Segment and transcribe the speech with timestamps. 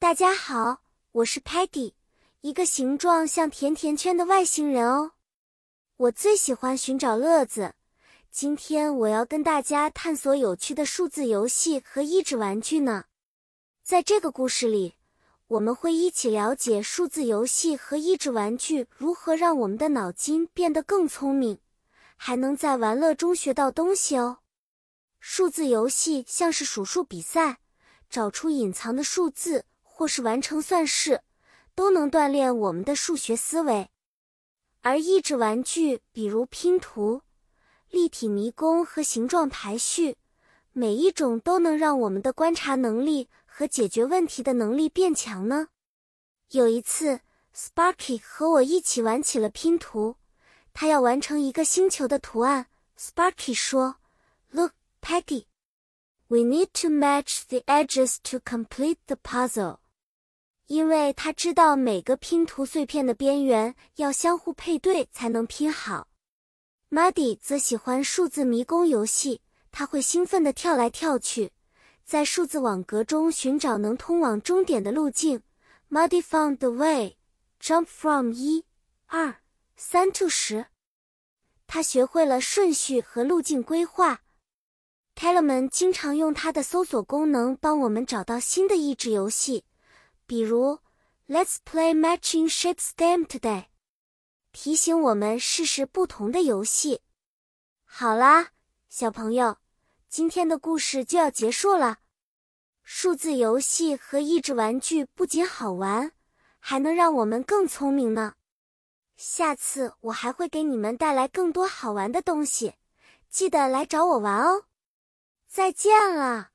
[0.00, 1.92] 大家好，我是 Patty，
[2.42, 5.10] 一个形状像甜甜圈的外星人哦。
[5.96, 7.74] 我最喜欢寻找乐子。
[8.30, 13.06] 今天我要跟大家探索有趣的数字游戏和益智玩具呢。
[13.82, 14.94] 在这个故事里，
[15.48, 21.58] 我们会一起了解数字游戏和益智玩具如何让我们的脑筋变得更聪明，
[22.16, 24.38] 还能在玩乐中学到东西哦。
[25.18, 27.58] 数字游戏像是数数比赛，
[28.08, 29.64] 找出隐藏的数字，
[29.98, 31.22] 或是完成算式，
[31.74, 33.90] 都能锻炼我们的数学思维。
[34.80, 37.22] 而益智玩具，比如拼图、
[37.90, 40.16] 立体迷宫和形状排序，
[40.72, 45.66] 每一种都能让我们的观察能力和解决问题的能力变强呢。
[46.50, 47.18] 有一次
[47.52, 50.14] ，Sparky 和我一起玩起了拼图，
[50.72, 52.68] 他要完成一个星球的图案。
[52.96, 53.96] Sparky 说
[54.52, 55.46] ：“Look。” Peggy,
[56.28, 59.78] we need to match the edges to complete the puzzle.
[60.68, 66.08] 因为他知道每个拼图碎片的边缘要相互配对才能拼好。
[66.90, 69.40] Muddy 则喜欢数字迷宫游戏，
[69.72, 71.52] 他会兴奋地跳来跳去，
[72.04, 75.42] 在数字网格中寻找能通往终点的路径。
[75.90, 77.16] Muddy found the way,
[77.58, 78.64] jump from 一、
[79.06, 79.36] 二、
[79.74, 80.66] 三 to 十。
[81.66, 84.20] 他学会了顺序和路径规划。
[85.14, 89.64] Tellerman 经常用它的搜索功能帮我们找到新的益智游戏，
[90.28, 90.80] 比如
[91.26, 93.68] Let's play Matching Shapes game today，
[94.52, 97.00] 提醒我们试试不同的游戏。
[97.86, 98.50] 好啦，
[98.90, 99.56] 小朋友，
[100.10, 102.00] 今天的故事就要结束了。
[102.82, 106.12] 数字游戏和益智玩具不仅好玩，
[106.58, 108.34] 还能让我们更聪明呢。
[109.16, 112.74] 下次我还会给你们带来更多好玩的东西，
[113.30, 114.66] 记得来找我玩哦。
[115.46, 116.50] 再见了。